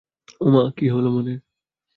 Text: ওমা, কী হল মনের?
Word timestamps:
ওমা, 0.41 0.63
কী 0.77 0.85
হল 0.89 1.05
মনের? 1.07 1.39